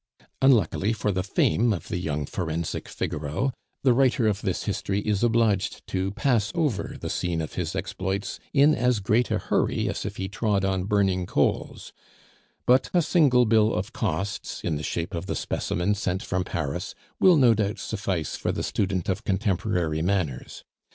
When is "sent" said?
15.93-16.23